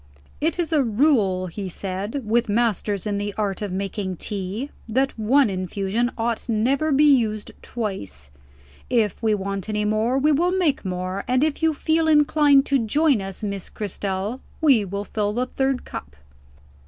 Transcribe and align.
"It 0.41 0.57
is 0.57 0.73
a 0.73 0.81
rule," 0.81 1.45
he 1.45 1.69
said, 1.69 2.23
"with 2.25 2.49
masters 2.49 3.05
in 3.05 3.19
the 3.19 3.35
art 3.37 3.61
of 3.61 3.71
making 3.71 4.17
tea, 4.17 4.71
that 4.89 5.11
one 5.19 5.47
infusion 5.47 6.09
ought 6.17 6.49
never 6.49 6.89
to 6.89 6.95
be 6.95 7.03
used 7.03 7.51
twice. 7.61 8.31
If 8.89 9.21
we 9.21 9.35
want 9.35 9.69
any 9.69 9.85
more, 9.85 10.17
we 10.17 10.31
will 10.31 10.53
make 10.57 10.83
more; 10.83 11.23
and 11.27 11.43
if 11.43 11.61
you 11.61 11.75
feel 11.75 12.07
inclined 12.07 12.65
to 12.65 12.83
join 12.83 13.21
us, 13.21 13.43
Miss 13.43 13.69
Cristel, 13.69 14.41
we 14.59 14.83
will 14.83 15.05
fill 15.05 15.33
the 15.33 15.45
third 15.45 15.85
cup." 15.85 16.15